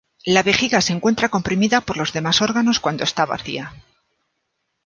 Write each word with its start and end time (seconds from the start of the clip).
La 0.25 0.41
vejiga 0.41 0.81
se 0.81 0.93
encuentra 0.93 1.29
comprimida 1.29 1.79
por 1.81 1.95
los 1.95 2.11
demás 2.11 2.41
órganos 2.41 2.79
cuando 2.79 3.03
está 3.03 3.23
vacía. 3.27 3.71